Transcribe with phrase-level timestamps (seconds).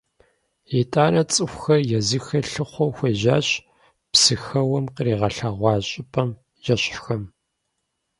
[0.79, 3.47] ИтӀанэ цӀыхухэр езыхэр лъыхъуэу хуежьащ
[4.11, 6.29] Псыхэуэм къригъэлъэгъуа щӀыпӀэм
[6.73, 7.23] ещхьхэм.